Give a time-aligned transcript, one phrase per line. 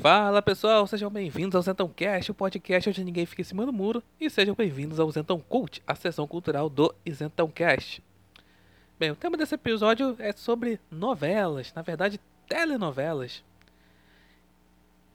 [0.00, 3.72] Fala pessoal, sejam bem-vindos ao Zentão Cast, o podcast onde ninguém fica em cima do
[3.72, 8.02] muro, e sejam bem-vindos ao Zentão Cult, a sessão cultural do Zentão Cast.
[8.98, 12.18] Bem, o tema desse episódio é sobre novelas, na verdade,
[12.48, 13.44] telenovelas.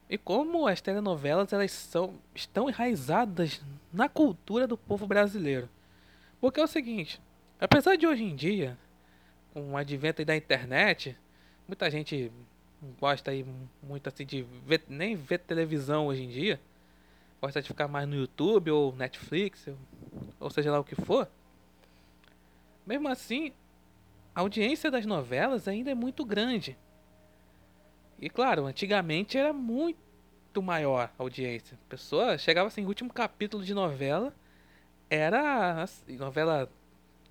[0.07, 5.67] E como as telenovelas elas são, estão enraizadas na cultura do povo brasileiro.
[6.39, 7.19] Porque é o seguinte,
[7.59, 8.77] apesar de hoje em dia,
[9.51, 11.17] com o advento da internet,
[11.67, 12.31] muita gente
[12.99, 13.45] gosta aí
[13.81, 16.59] muito assim de ver, nem ver televisão hoje em dia.
[17.41, 19.67] Gosta de ficar mais no YouTube ou Netflix,
[20.39, 21.27] ou, seja lá o que for.
[22.85, 23.51] Mesmo assim,
[24.33, 26.77] a audiência das novelas ainda é muito grande.
[28.19, 31.77] E claro, antigamente era muito maior a audiência.
[31.85, 34.33] A pessoa chegava assim, último capítulo de novela
[35.09, 36.69] era assim, novela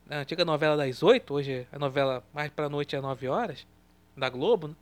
[0.09, 3.67] a antiga novela das oito, hoje a novela mais pra noite é nove horas,
[4.17, 4.75] da Globo, né?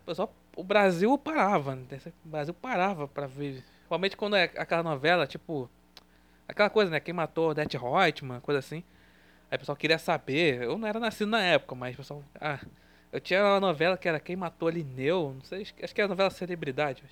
[0.00, 1.86] Pessoal, o Brasil parava, né?
[2.24, 3.62] o Brasil parava para ver.
[3.78, 5.68] Principalmente quando é aquela novela, tipo.
[6.48, 7.00] Aquela coisa, né?
[7.00, 8.82] Quem matou Odette Reutemann, coisa assim.
[9.50, 10.62] Aí o pessoal queria saber.
[10.62, 12.24] Eu não era nascido na época, mas o pessoal.
[12.40, 12.58] Ah,
[13.12, 15.34] eu tinha uma novela que era Quem Matou Lineu.
[15.34, 17.04] Não sei, acho que era novela Celebridade.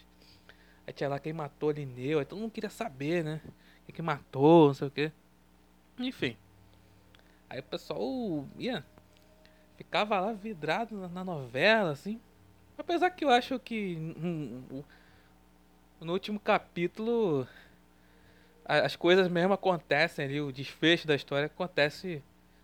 [0.87, 2.19] Aí tinha lá Quem Matou Lineu.
[2.19, 3.43] Aí todo mundo queria saber, né?
[3.85, 5.13] Quem que matou, não sei o que.
[5.99, 6.37] Enfim.
[7.51, 8.85] Aí o pessoal ia.
[9.77, 12.21] Ficava lá vidrado na novela, assim.
[12.81, 13.95] Apesar que eu acho que
[16.01, 17.47] no último capítulo
[18.65, 22.23] as coisas mesmo acontecem ali, o desfecho da história acontece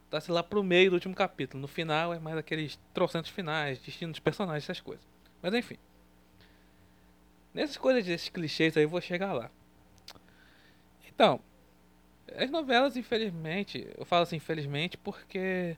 [0.09, 1.61] tá lá pro meio do último capítulo.
[1.61, 5.06] No final é mais aqueles trocentos finais, destino dos personagens, essas coisas.
[5.42, 5.77] Mas enfim.
[7.53, 9.50] Nessas coisas desses clichês aí eu vou chegar lá.
[11.06, 11.41] Então,
[12.34, 15.77] as novelas, infelizmente, eu falo assim, infelizmente, porque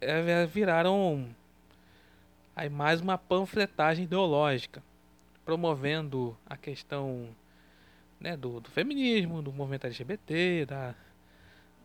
[0.00, 1.34] é, viraram
[2.56, 4.80] Aí mais uma panfletagem ideológica,
[5.44, 7.34] promovendo a questão
[8.20, 10.94] né, do, do feminismo, do movimento LGBT, da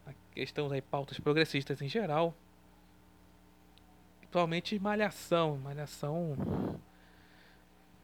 [0.06, 2.36] a questão das pautas progressistas em geral.
[4.20, 5.58] Principalmente Malhação.
[5.58, 6.38] Malhação.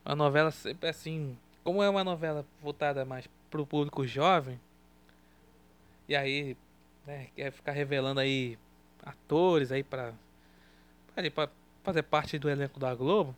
[0.04, 1.38] Uma novela sempre assim.
[1.64, 4.60] Como é uma novela voltada mais para o público jovem.
[6.08, 6.58] E aí,
[7.06, 8.58] né, quer ficar revelando aí
[9.04, 10.14] atores aí para
[11.86, 13.36] fazer parte do elenco da Globo,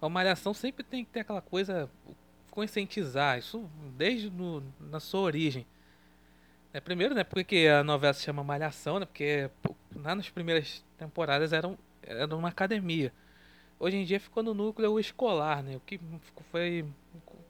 [0.00, 1.88] a Malhação sempre tem que ter aquela coisa
[2.50, 5.66] conscientizar, isso desde no, na sua origem.
[6.72, 9.50] É, primeiro, né, porque a novela se chama Malhação, né, porque
[9.94, 13.12] lá nas primeiras temporadas era, um, era uma academia.
[13.78, 16.00] Hoje em dia ficou no núcleo escolar, né, o que
[16.50, 16.84] foi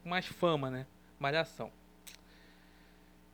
[0.05, 0.87] mais fama, né,
[1.19, 1.73] Malhação.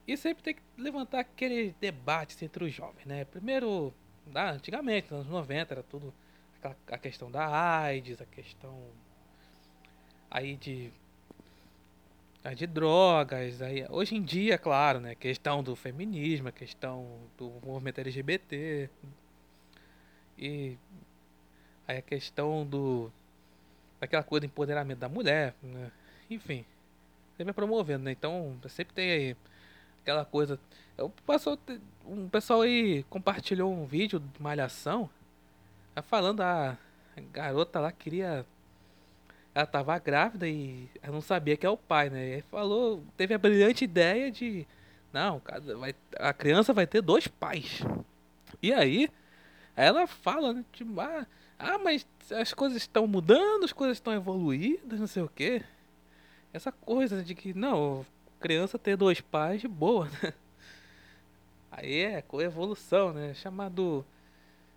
[0.07, 3.25] E sempre tem que levantar aquele debate entre os jovens, né.
[3.25, 3.93] Primeiro,
[4.35, 6.13] ah, antigamente, nos anos 90, era tudo
[6.91, 8.79] a questão da AIDS, a questão
[10.31, 10.93] aí de
[12.57, 17.07] de drogas, aí hoje em dia, claro, né, questão do feminismo, a questão
[17.39, 18.91] do movimento LGBT
[20.37, 20.77] e
[21.87, 23.13] aí a questão do
[24.01, 25.93] daquela coisa do empoderamento da mulher, né?
[26.29, 26.65] enfim,
[27.37, 28.13] sempre promovendo, né?
[28.13, 29.37] Então, sempre tem aí
[30.03, 30.59] aquela coisa.
[30.99, 31.59] Eu passou
[32.07, 35.09] um pessoal aí compartilhou um vídeo de malhação
[36.01, 36.79] falando, a
[37.33, 38.47] garota lá queria.
[39.55, 42.39] Ela tava grávida e não sabia que é o pai, né?
[42.39, 44.67] E falou, teve a brilhante ideia de.
[45.13, 45.43] Não,
[45.79, 47.83] vai, a criança vai ter dois pais.
[48.63, 49.11] E aí,
[49.77, 50.65] ela fala, né?
[50.73, 51.27] Tipo, ah,
[51.59, 55.63] ah, mas as coisas estão mudando, as coisas estão evoluídas, não sei o quê.
[56.51, 58.07] Essa coisa de que, não,
[58.43, 60.35] criança ter dois pais, de boa, né?
[61.73, 63.33] Aí é evolução, né?
[63.33, 64.05] Chamado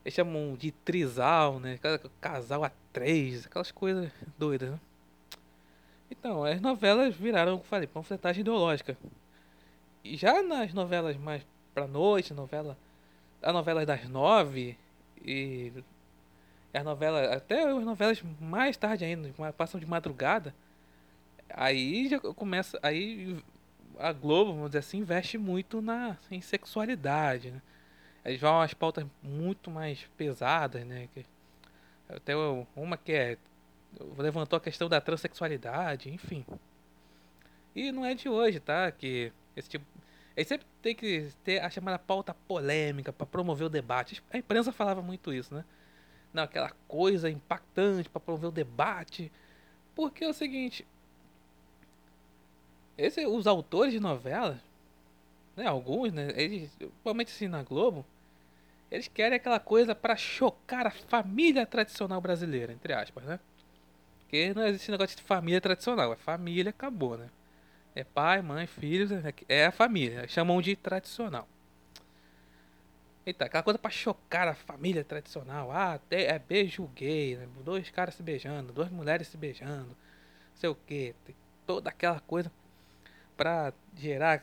[0.06, 1.80] eles chamam de trisal, né?
[2.22, 4.80] Casal a três, aquelas coisas doidas, né?
[6.12, 8.96] Então, as novelas viraram, como falei, panfletagem ideológica.
[10.04, 11.44] E já nas novelas mais
[11.74, 12.78] pra noite, novela,
[13.42, 14.78] as novelas das nove
[15.24, 15.74] e
[16.72, 20.54] as novelas, até as novelas mais tarde ainda, passam de madrugada,
[21.50, 23.42] aí já começa, aí
[24.00, 27.62] a Globo, vamos dizer assim, investe muito na, em sexualidade, né?
[28.24, 31.08] eles vão às pautas muito mais pesadas, né?
[32.10, 32.34] Até
[32.76, 33.38] uma que é
[34.18, 36.46] levantou a questão da transexualidade, enfim.
[37.76, 38.92] E não é de hoje, tá?
[38.92, 39.86] Que esse tipo
[40.36, 44.22] ele sempre tem que ter a chamada pauta polêmica para promover o debate.
[44.32, 45.64] A imprensa falava muito isso, né?
[46.34, 49.32] Não, aquela coisa impactante para promover o debate.
[49.96, 50.86] Porque é o seguinte,
[52.98, 54.58] esse, os autores de novelas,
[55.56, 58.06] né, alguns, né, eles, principalmente assim na Globo,
[58.90, 63.40] eles querem aquela coisa para chocar a família tradicional brasileira, entre aspas, né?
[64.20, 66.14] Porque não existe negócio de família tradicional.
[66.14, 67.30] É família, acabou, né?
[67.94, 70.28] É pai, mãe, filhos, é, é a família.
[70.28, 71.48] Chamam de tradicional.
[73.26, 75.72] Eita, aquela coisa pra chocar a família tradicional.
[75.72, 77.48] Ah, é beijo gay, né?
[77.64, 79.96] Dois caras se beijando, duas mulheres se beijando.
[80.54, 81.16] Sei o que.
[81.66, 82.52] Toda aquela coisa
[83.36, 84.42] pra gerar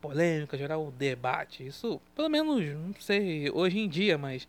[0.00, 1.66] polêmica, gerar o debate.
[1.66, 4.48] Isso, pelo menos, não sei hoje em dia, mas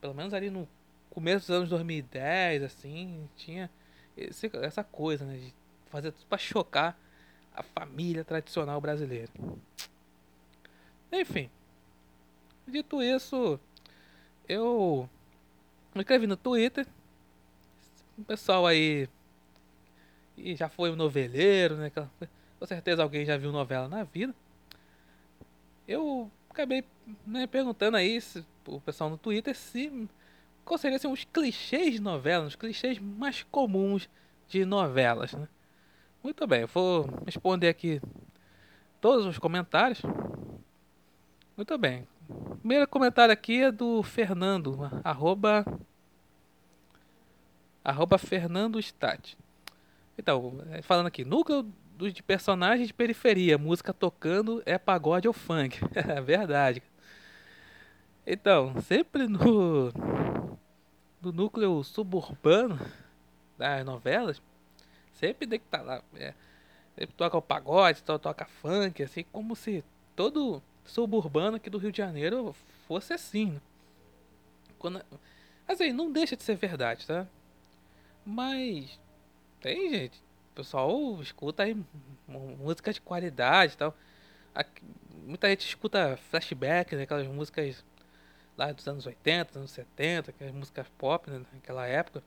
[0.00, 0.68] pelo menos ali no
[1.10, 3.70] começo dos anos 2010, assim, tinha
[4.16, 5.36] esse, essa coisa, né?
[5.36, 5.54] De
[5.90, 6.98] fazer tudo pra chocar
[7.54, 9.30] a família tradicional brasileira.
[11.12, 11.50] Enfim.
[12.66, 13.58] Dito isso,
[14.48, 15.08] eu
[15.94, 16.86] me inscrevi no Twitter.
[18.16, 19.08] O pessoal aí.
[20.36, 21.90] E já foi um noveleiro, né?
[22.58, 24.34] Com certeza alguém já viu novela na vida.
[25.86, 26.84] Eu acabei
[27.26, 30.08] né, perguntando aí se, o pessoal no Twitter se.
[30.64, 34.08] Qual seriam assim, os clichês de novela, os clichês mais comuns
[34.48, 35.48] de novelas, né?
[36.22, 38.02] Muito bem, eu vou responder aqui
[39.00, 40.02] todos os comentários.
[41.56, 42.06] Muito bem.
[42.58, 45.64] Primeiro comentário aqui é do Fernando, arroba,
[47.82, 49.38] arroba Fernando Stat.
[50.18, 51.64] Então, é, falando aqui, núcleo
[51.98, 55.80] de personagens de periferia, música tocando é pagode ou funk.
[55.94, 56.82] É verdade.
[58.26, 59.90] Então, sempre no,
[61.20, 62.78] no núcleo suburbano
[63.56, 64.40] das novelas,
[65.14, 66.02] sempre tem que estar tá lá.
[66.14, 66.34] É,
[66.94, 69.82] sempre toca o pagode, toca funk, assim, como se
[70.14, 72.54] todo suburbano aqui do Rio de Janeiro
[72.86, 73.52] fosse assim.
[73.52, 73.60] Né?
[74.78, 75.02] Quando,
[75.66, 77.26] assim, não deixa de ser verdade, tá?
[78.24, 79.00] Mas
[79.60, 80.22] tem gente,
[80.58, 81.76] pessoal escuta aí
[82.26, 83.94] música de qualidade e tal.
[84.52, 84.82] Aqui,
[85.24, 87.84] muita gente escuta flashback, né, aquelas músicas
[88.56, 92.24] lá dos anos 80, anos 70, aquelas músicas pop né, naquela época.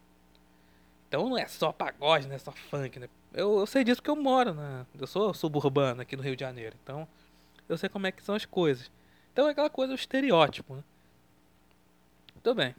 [1.10, 3.10] Então não é só pagode, não é só funk, né?
[3.34, 4.86] Eu, eu sei disso porque eu moro, né?
[4.98, 6.78] Eu sou suburbano aqui no Rio de Janeiro.
[6.82, 7.06] Então
[7.68, 8.90] eu sei como é que são as coisas.
[9.34, 10.76] Então é aquela coisa, o estereótipo.
[10.76, 10.84] Né?
[12.34, 12.74] Muito bem.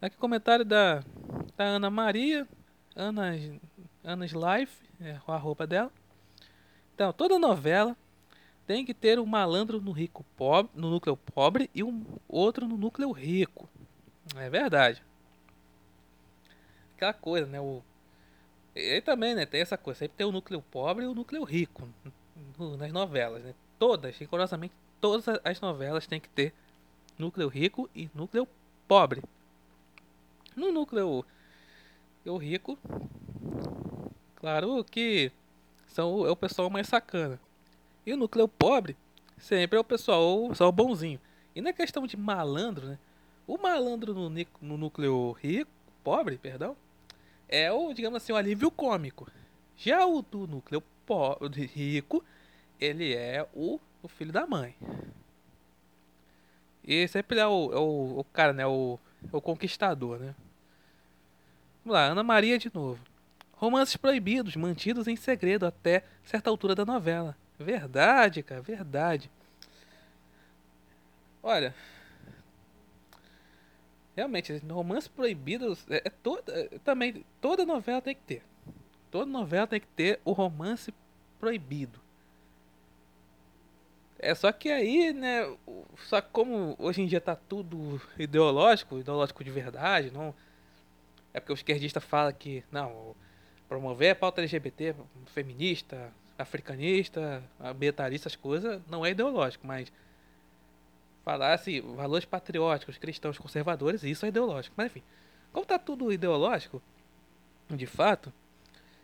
[0.00, 1.02] Aqui comentário da,
[1.56, 2.46] da Ana Maria.
[2.94, 3.32] Ana,
[4.04, 5.90] Ana's Life, é a roupa dela.
[6.94, 7.96] Então, toda novela
[8.66, 12.76] tem que ter um malandro no rico pobre, no núcleo pobre e um outro no
[12.76, 13.68] núcleo rico.
[14.36, 15.02] É verdade.
[16.96, 17.60] Aquela coisa, né?
[17.60, 17.82] O,
[19.04, 19.46] também, né?
[19.46, 20.00] Tem essa coisa.
[20.00, 21.88] Sempre tem o núcleo pobre e o núcleo rico
[22.78, 23.54] nas novelas, né?
[23.78, 26.52] Todas, rigorosamente todas as novelas têm que ter
[27.18, 28.46] núcleo rico e núcleo
[28.86, 29.22] pobre.
[30.54, 31.24] No núcleo
[32.38, 32.78] rico,
[34.40, 35.30] claro que
[35.86, 37.38] são é o pessoal mais sacana.
[38.06, 38.96] E o núcleo pobre
[39.38, 41.20] sempre é o pessoal o bonzinho.
[41.54, 42.98] E na questão de malandro, né?
[43.46, 44.30] O malandro no,
[44.62, 45.70] no núcleo rico,
[46.04, 46.76] pobre, perdão,
[47.48, 49.26] é o, digamos assim, o alívio cômico.
[49.76, 52.24] Já o do núcleo pobre, rico
[52.80, 54.74] ele é o, o filho da mãe.
[56.84, 58.66] E sempre é o, é o, o cara, né?
[58.66, 58.98] O,
[59.32, 60.34] o conquistador, né?
[61.84, 63.09] Vamos lá, Ana Maria de novo.
[63.60, 67.36] Romances proibidos, mantidos em segredo até certa altura da novela.
[67.58, 69.30] Verdade, cara, verdade.
[71.42, 71.74] Olha,
[74.16, 78.42] realmente, romances proibidos é, é toda, é, também toda novela tem que ter.
[79.10, 80.94] Toda novela tem que ter o romance
[81.38, 82.00] proibido.
[84.18, 85.54] É só que aí, né,
[86.08, 90.34] só como hoje em dia tá tudo ideológico, ideológico de verdade, não
[91.34, 93.14] é porque o esquerdista fala que não,
[93.70, 94.96] promover a pauta LGBT,
[95.26, 99.92] feminista, africanista, ambientalista, essas coisas, não é ideológico, mas
[101.24, 104.74] falar assim, valores patrióticos, cristãos, conservadores, isso é ideológico.
[104.76, 105.04] Mas enfim,
[105.52, 106.82] como tá tudo ideológico,
[107.70, 108.32] de fato,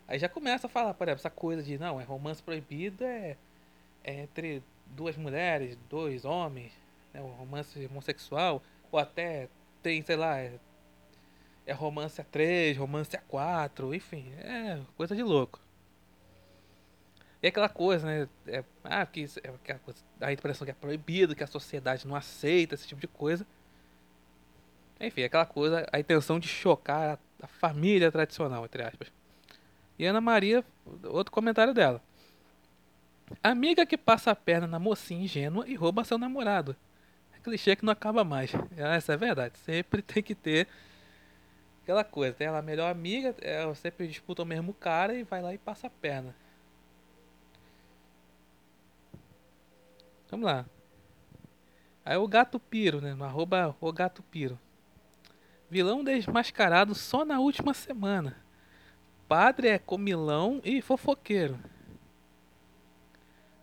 [0.08, 3.36] aí já começa a falar, por exemplo, essa coisa de não, é romance proibido, é,
[4.02, 6.72] é entre duas mulheres, dois homens,
[7.14, 9.48] né, um romance homossexual, ou até
[9.80, 10.38] tem, sei lá,
[11.66, 15.60] é, é romance a três, romance a quatro, enfim, é coisa de louco.
[17.42, 18.28] E aquela coisa, né?
[18.46, 22.16] É, ah, que é aquela coisa, a impressão que é proibido, que a sociedade não
[22.16, 23.46] aceita esse tipo de coisa.
[24.98, 29.12] Enfim, aquela coisa, a intenção de chocar a, a família tradicional, entre aspas.
[29.98, 30.64] E Ana Maria,
[31.04, 32.02] outro comentário dela.
[33.42, 36.76] Amiga que passa a perna na mocinha ingênua e rouba seu namorado.
[37.36, 38.52] É clichê que não acaba mais.
[38.76, 39.58] Essa é verdade.
[39.58, 40.66] Sempre tem que ter
[41.86, 42.34] aquela coisa.
[42.34, 45.58] Tem ela a melhor amiga, ela sempre disputa o mesmo cara e vai lá e
[45.58, 46.34] passa a perna.
[50.28, 50.66] Vamos lá.
[52.04, 53.14] Aí o gato piro, né?
[53.14, 54.58] No arroba o gato piro.
[55.70, 58.36] Vilão desmascarado só na última semana.
[59.28, 61.58] padre é comilão e fofoqueiro.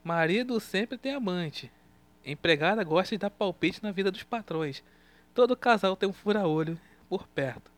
[0.01, 1.69] Marido sempre tem amante.
[2.25, 4.81] Empregada gosta de dar palpite na vida dos patrões.
[5.33, 7.72] Todo casal tem um fura-olho por perto.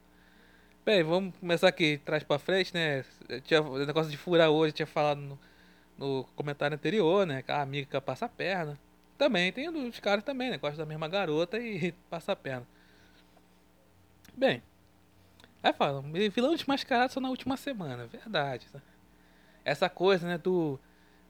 [0.86, 3.04] Bem, vamos começar aqui, trás pra frente, né?
[3.44, 5.40] tinha, o negócio de fura-olho, tinha falado no,
[5.98, 7.44] no, comentário anterior, né?
[7.48, 8.78] A amiga que passa a perna.
[9.18, 10.60] Também, tem os caras também, né?
[10.60, 12.68] Gosta da mesma garota e passa a perna.
[14.38, 14.62] Bem,
[15.64, 18.68] aí fala, vilão desmascarado só na última semana, verdade.
[19.64, 20.80] Essa coisa, né, do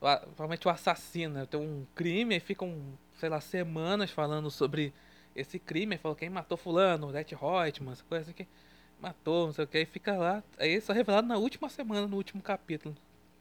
[0.02, 1.46] provavelmente o assassino, né?
[1.46, 2.78] Tem um crime e ficam,
[3.14, 4.94] sei lá, semanas falando sobre
[5.34, 5.98] esse crime.
[5.98, 8.46] Falou quem matou fulano, Det Reutemann, essa coisa que
[9.06, 9.80] matou, não sei o que.
[9.80, 10.44] E fica lá.
[10.58, 12.96] Aí só revelado na última semana, no último capítulo.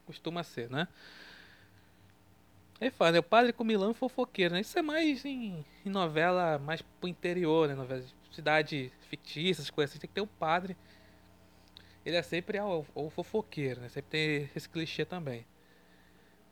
[0.07, 0.87] Costuma ser, né?
[2.81, 3.19] Aí fala, né?
[3.21, 4.61] O padre com Milão e fofoqueiro, né?
[4.61, 7.75] Isso é mais em, em novela mais pro interior, né?
[7.75, 10.01] Novela de cidade fictícia, essas coisas assim.
[10.01, 10.77] Tem que ter o padre.
[12.05, 13.89] Ele é sempre o, o fofoqueiro, né?
[13.89, 15.47] Sempre tem esse clichê também.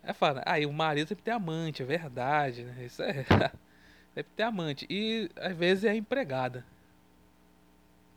[0.03, 2.85] É fala, aí ah, o marido sempre tem amante, é verdade, né?
[2.87, 3.25] Isso é.
[4.15, 4.87] sempre tem amante.
[4.89, 6.65] E às vezes é empregada.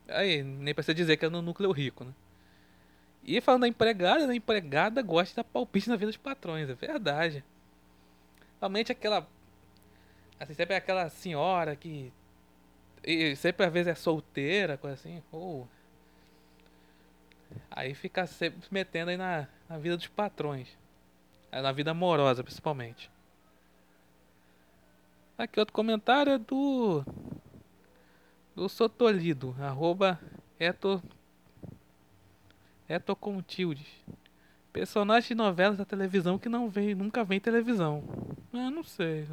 [0.07, 2.13] Aí, nem precisa dizer que é no núcleo rico, né?
[3.23, 6.73] E falando da empregada, a empregada gosta de dar palpite na vida dos patrões, é
[6.75, 7.43] verdade.
[8.59, 9.27] Realmente aquela.
[10.39, 12.13] Assim, sempre é aquela senhora que.
[13.03, 15.23] E sempre às vezes é solteira, coisa assim.
[15.31, 15.67] Ou.
[17.71, 20.77] Aí fica sempre se metendo aí na, na vida dos patrões.
[21.51, 23.09] É na vida amorosa, principalmente.
[25.37, 27.03] Aqui outro comentário é do.
[28.55, 30.19] Do Sotolido, arroba
[30.57, 31.03] eto.
[32.87, 33.87] Etocontildes.
[34.71, 38.03] Personagem de novelas da televisão que não vem, nunca vem televisão.
[38.53, 39.27] Eu não sei.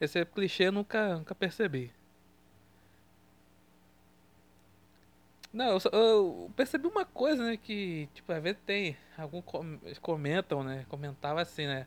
[0.00, 1.92] Esse é clichê nunca, nunca percebi.
[5.52, 7.56] Não, eu, percebi uma coisa, né?
[7.56, 8.96] Que, tipo, às vezes tem.
[9.16, 9.44] Alguns
[10.00, 10.84] comentam, né?
[10.88, 11.86] Comentava assim, né?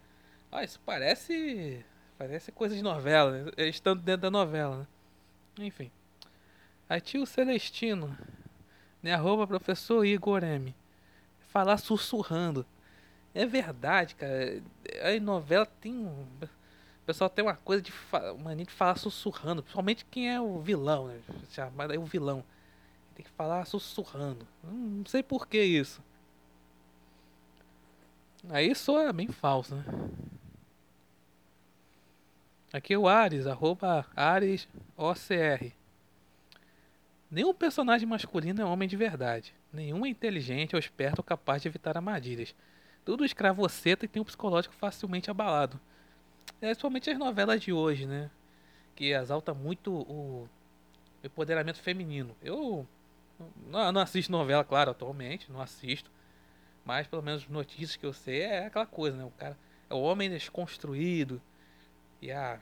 [0.51, 1.85] Ah, isso parece.
[2.17, 3.51] Parece coisa de novela, né?
[3.67, 4.87] Estando dentro da novela, né?
[5.59, 5.91] Enfim.
[6.89, 8.17] Aí tio Celestino,
[9.01, 9.13] né?
[9.13, 10.75] Arroba professor Igor M.
[11.49, 12.65] Falar sussurrando.
[13.33, 14.61] É verdade, cara.
[15.01, 16.05] A novela tem.
[16.05, 16.49] O
[17.05, 17.93] pessoal tem uma coisa de.
[18.43, 19.61] Mania de falar sussurrando.
[19.61, 21.19] Principalmente quem é o vilão, né?
[21.51, 22.43] Chamado aí o vilão
[23.15, 24.47] tem que falar sussurrando.
[24.63, 26.01] Não sei por que isso.
[28.49, 29.83] Aí soa bem falso, né?
[32.71, 35.71] Aqui é o Ares, arroba Ares OCR.
[37.31, 39.53] Nenhum personagem masculino é homem de verdade.
[39.71, 42.53] Nenhum é inteligente ou esperto ou capaz de evitar armadilhas.
[43.05, 45.79] Tudo escravoceta e tem um psicológico facilmente abalado.
[46.61, 48.29] É, principalmente as novelas de hoje, né?
[48.95, 50.49] Que exalta muito o
[51.23, 52.35] empoderamento feminino.
[52.41, 52.85] Eu
[53.67, 56.11] não, assisto novela, claro, atualmente, não assisto.
[56.83, 59.23] Mas pelo menos notícias que eu sei é aquela coisa, né?
[59.23, 59.57] O cara
[59.89, 61.41] é o homem desconstruído
[62.21, 62.59] e a,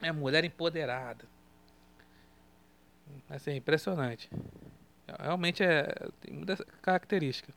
[0.00, 1.24] é a mulher empoderada.
[3.28, 4.30] Assim, impressionante.
[5.18, 5.86] Realmente é.
[6.20, 7.52] Tem muita característica.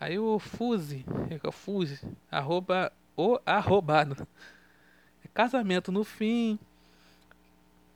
[0.00, 2.00] Aí o Fuse, é o Fuse,
[2.30, 4.28] arroba o arrobado.
[5.24, 6.56] É casamento no fim,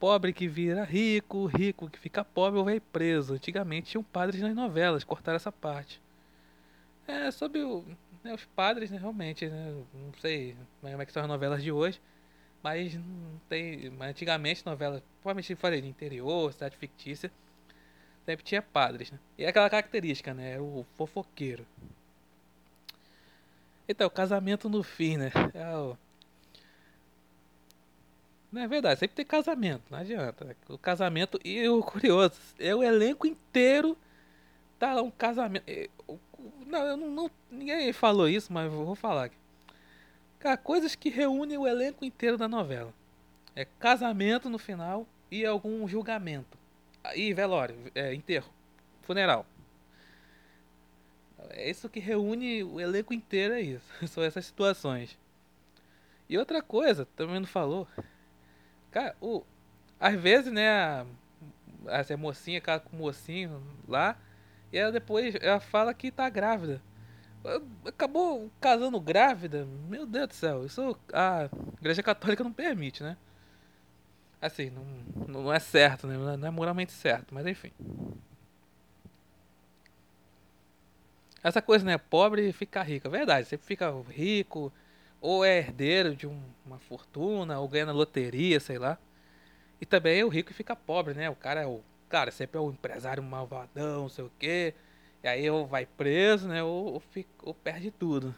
[0.03, 3.35] Pobre que vira rico, rico que fica pobre ou vai preso.
[3.35, 6.03] Antigamente tinham padres nas novelas, cortaram essa parte.
[7.07, 7.85] É, sobre o,
[8.23, 11.73] né, os padres, né, realmente, né, não sei como é que são as novelas de
[11.73, 12.01] hoje,
[12.63, 13.91] mas não tem.
[13.91, 17.31] Mas antigamente novelas, provavelmente falei de interior, cidade fictícia,
[18.25, 19.19] sempre tinha padres, né?
[19.39, 20.59] E é aquela característica, né?
[20.61, 21.67] O fofoqueiro.
[23.89, 25.31] Então, o casamento no fim, né?
[25.55, 25.97] É o
[28.53, 30.55] não é verdade, sempre tem casamento, não adianta.
[30.69, 33.97] O casamento, e o curioso, é o elenco inteiro.
[34.79, 35.65] Tá lá um casamento.
[36.67, 39.37] Não, eu não, não, Ninguém falou isso, mas vou falar aqui.
[40.39, 42.93] Cara, coisas que reúnem o elenco inteiro da novela.
[43.55, 46.59] É casamento no final e algum julgamento.
[47.15, 48.51] E velório, é, enterro,
[49.03, 49.47] funeral.
[51.51, 53.87] É isso que reúne o elenco inteiro, é isso.
[54.09, 55.19] São essas situações.
[56.29, 57.87] E outra coisa, também não falou,
[58.93, 59.43] Cara, o,
[59.99, 61.07] às vezes, né, a,
[61.87, 64.17] essa mocinha casa com mocinho lá,
[64.73, 66.81] e ela depois ela fala que tá grávida.
[67.85, 69.67] Acabou casando grávida?
[69.89, 71.49] Meu Deus do céu, isso a
[71.81, 73.17] Igreja Católica não permite, né?
[74.41, 74.85] Assim, não,
[75.29, 76.17] não é certo, né?
[76.37, 77.73] Não é moralmente certo, mas enfim.
[81.43, 81.99] Essa coisa, né?
[81.99, 83.09] Pobre fica rico.
[83.09, 84.73] É verdade, sempre fica rico,
[85.21, 88.99] ou é herdeiro de um, uma fortuna, ou ganha na loteria, sei lá.
[89.81, 91.29] E também é o rico e fica pobre, né?
[91.29, 91.83] O cara é o
[92.13, 94.75] cara sempre é o empresário malvadão, não sei o quê.
[95.25, 96.63] E aí ou vai preso, né?
[96.63, 98.35] Ou, ou, fica, ou perde tudo.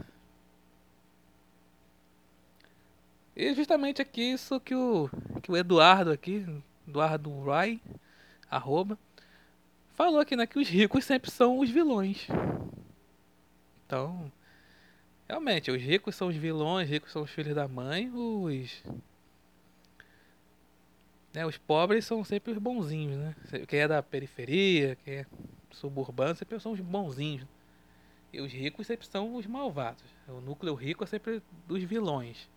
[3.34, 5.10] E justamente aqui isso que o,
[5.42, 6.46] que o Eduardo aqui,
[6.86, 7.80] Eduardo Rai,
[8.48, 8.96] arroba,
[9.94, 10.46] falou aqui, né?
[10.46, 12.28] Que os ricos sempre são os vilões.
[13.84, 14.30] Então,
[15.28, 18.84] realmente, os ricos são os vilões, os ricos são os filhos da mãe, os.
[21.34, 23.34] Né, os pobres são sempre os bonzinhos, né?
[23.66, 25.26] Quem é da periferia, quem é
[25.72, 27.44] suburbano, sempre são os bonzinhos.
[28.32, 30.04] E os ricos sempre são os malvados.
[30.28, 32.48] O núcleo rico é sempre dos vilões.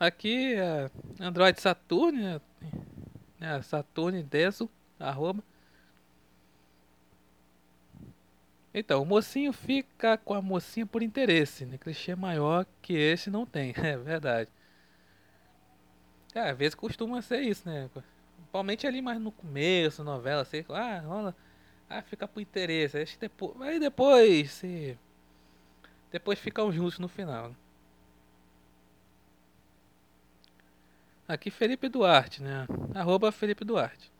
[0.00, 2.40] Aqui, é Android Saturn, né?
[3.40, 5.44] É, Saturn Deso, arroba.
[8.72, 11.76] Então, o mocinho fica com a mocinha por interesse, né?
[11.76, 14.50] Clichê maior que esse não tem, é verdade.
[16.34, 17.88] É, às vezes costuma ser isso, né?
[18.36, 21.36] Principalmente ali mais no começo, novela, assim, ah, rola,
[21.88, 22.98] ah, fica por interesse.
[22.98, 24.98] Aí depois, aí depois se.
[26.10, 27.54] Depois ficam juntos no final.
[31.26, 32.66] Aqui Felipe Duarte, né?
[32.94, 34.12] Arroba Felipe Duarte.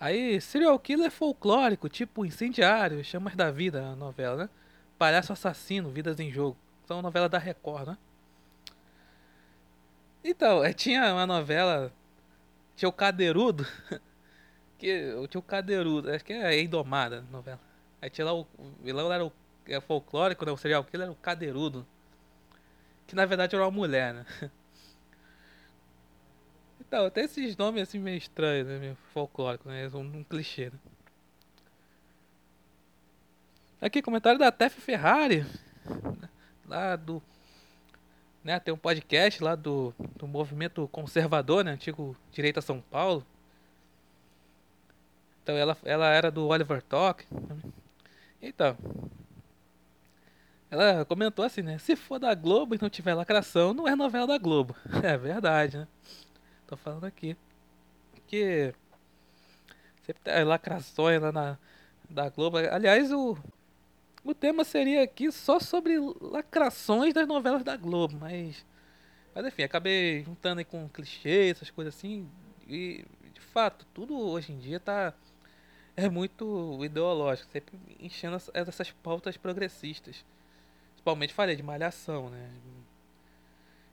[0.00, 4.50] Aí, serial killer folclórico, tipo incendiário, chamas da vida, a novela, né?
[4.98, 6.56] Palhaço assassino, vidas em jogo.
[6.86, 7.98] São novela da Record, né?
[10.24, 11.92] Então, é, tinha uma novela,
[12.74, 13.66] tinha o Cadeirudo,
[14.78, 17.60] que tinha o Cadeirudo, acho que é Indomada a novela.
[18.00, 19.32] Aí tinha lá o, o vilão era o
[19.66, 20.52] é folclórico, né?
[20.52, 21.86] O serial killer era o Cadeirudo.
[23.06, 24.26] Que na verdade era uma mulher, né?
[26.86, 28.78] Então, até esses nomes assim meio estranhos, né?
[28.78, 29.88] Meio folclóricos, né?
[29.94, 30.78] Um, um clichê, né?
[33.80, 35.44] Aqui, comentário da Tef Ferrari.
[36.66, 37.22] Lá do.
[38.44, 41.72] Né, tem um podcast lá do, do movimento conservador, né?
[41.72, 43.26] Antigo Direita São Paulo.
[45.42, 47.26] Então ela, ela era do Oliver Talk.
[48.42, 48.76] Então.
[50.70, 51.78] Ela comentou assim, né?
[51.78, 54.76] Se for da Globo e não tiver lacração, não é novela da Globo.
[55.02, 55.88] É verdade, né?
[56.66, 57.36] Tô falando aqui.
[58.26, 58.74] Que
[60.02, 61.58] sempre tem lacrações lá na
[62.10, 62.58] da Globo.
[62.58, 63.38] Aliás, o
[64.24, 68.64] o tema seria aqui só sobre lacrações das novelas da Globo, mas
[69.34, 72.28] mas enfim, acabei juntando aí com clichês, essas coisas assim,
[72.68, 75.12] e de fato, tudo hoje em dia tá
[75.96, 80.24] é muito ideológico, sempre enchendo essas pautas progressistas.
[80.92, 82.50] Principalmente falei de malhação, né?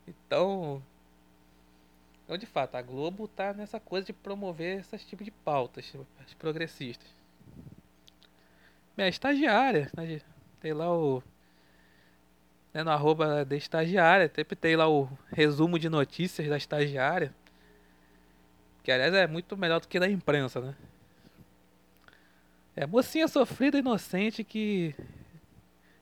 [0.08, 0.82] Então,
[2.24, 5.94] então, de fato, a Globo tá nessa coisa de promover esses tipos de pautas
[6.26, 7.08] as progressistas.
[8.96, 10.22] Minha estagiária, né,
[10.60, 11.24] tem lá o.
[12.74, 17.34] Né, no arroba da estagiária, sempre tem lá o resumo de notícias da estagiária.
[18.84, 20.76] Que aliás é muito melhor do que da imprensa, né?
[22.76, 24.96] É mocinha sofrida inocente que.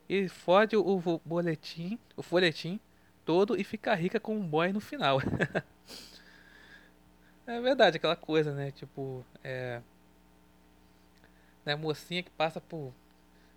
[0.08, 2.80] E fode o boletim, o folhetim
[3.25, 5.19] todo e fica rica com um boy no final.
[7.49, 8.69] É verdade, aquela coisa, né?
[8.69, 9.82] Tipo, é.
[11.69, 12.91] Né, mocinha que passa por,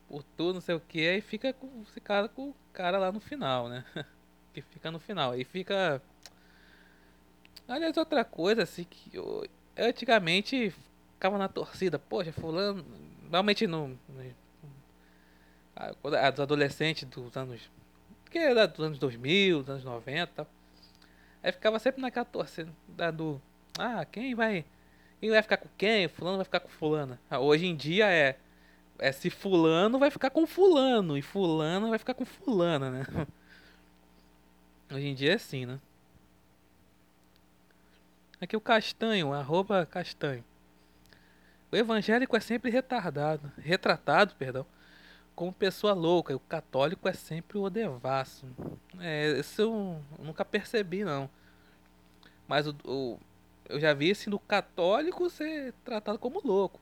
[0.06, 1.98] por tudo, não sei o que, e fica com esse
[2.34, 3.84] com o cara lá no final, né?
[4.52, 5.32] que fica no final.
[5.32, 6.02] Aí fica.
[7.66, 9.48] Aliás, outra coisa, assim, que eu,
[9.78, 10.74] antigamente
[11.14, 12.84] ficava na torcida, poxa, fulano.
[13.30, 13.98] Realmente não.
[16.02, 17.70] Dos adolescentes dos anos.
[18.30, 20.46] Que era dos anos 2000, dos anos 90
[21.42, 22.72] Aí ficava sempre naquela torcida
[23.12, 23.40] do
[23.78, 24.64] ah, quem vai.
[25.22, 26.08] Quem vai ficar com quem?
[26.08, 27.16] Fulano vai ficar com fulana.
[27.30, 28.36] Ah, hoje em dia é.
[28.98, 31.16] É se fulano vai ficar com fulano.
[31.16, 33.06] E fulano vai ficar com fulana, né?
[34.92, 35.78] Hoje em dia é assim, né?
[38.40, 40.44] Aqui o castanho, arroba castanho.
[41.70, 44.66] O evangélico é sempre retardado, retratado, perdão,
[45.36, 46.32] como pessoa louca.
[46.32, 48.44] E o católico é sempre o devasso.
[48.98, 51.30] É, isso eu nunca percebi, não.
[52.48, 53.18] Mas o, o
[53.72, 56.78] eu já vi assim do católico ser tratado como louco.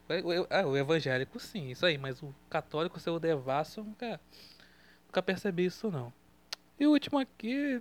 [0.50, 4.20] É, o evangélico sim, isso aí, mas o católico ser o devasso, eu nunca,
[5.06, 6.12] nunca percebi isso não.
[6.78, 7.80] E o último aqui,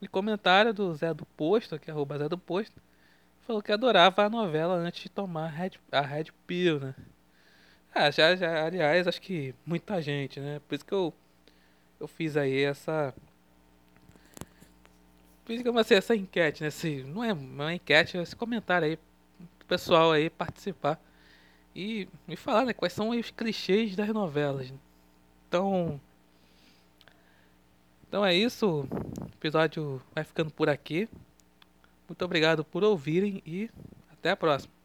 [0.00, 2.80] de comentário do Zé do Posto, aqui arroba Zé do Posto,
[3.42, 6.94] falou que adorava a novela antes de tomar a Red, a Red Pill, né?
[7.94, 10.60] Ah, já, já, aliás, acho que muita gente, né?
[10.66, 11.12] Por isso que eu,
[12.00, 13.14] eu fiz aí essa
[15.56, 16.68] digamos assim, essa enquete, né?
[16.68, 18.96] Esse, não é uma enquete, é esse comentário aí,
[19.58, 21.00] pro pessoal aí participar
[21.74, 22.72] e me falar, né?
[22.72, 24.72] Quais são os clichês das novelas.
[25.48, 26.00] Então,
[28.06, 28.86] então é isso.
[29.20, 31.08] O episódio vai ficando por aqui.
[32.08, 33.70] Muito obrigado por ouvirem e
[34.10, 34.77] até a próxima.